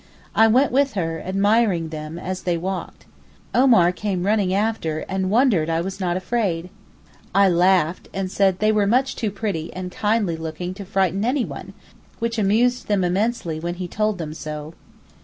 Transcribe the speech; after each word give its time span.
I 0.33 0.47
went 0.47 0.71
with 0.71 0.93
her, 0.93 1.21
admiring 1.23 1.89
them 1.89 2.17
as 2.17 2.41
they 2.41 2.57
walked. 2.57 3.05
Omar 3.53 3.91
came 3.91 4.25
running 4.25 4.51
after 4.51 5.05
and 5.07 5.29
wondered 5.29 5.69
I 5.69 5.81
was 5.81 5.99
not 5.99 6.17
afraid. 6.17 6.71
I 7.35 7.47
laughed, 7.49 8.09
and 8.11 8.31
said 8.31 8.57
they 8.57 8.71
were 8.71 8.87
much 8.87 9.15
too 9.15 9.29
pretty 9.29 9.71
and 9.75 9.91
kindly 9.91 10.37
looking 10.37 10.73
to 10.73 10.85
frighten 10.85 11.23
anyone, 11.23 11.73
which 12.17 12.39
amused 12.39 12.87
them 12.87 13.03
immensely 13.03 13.59
when 13.59 13.75
he 13.75 13.87
told 13.87 14.17
them 14.17 14.33
so. 14.33 14.73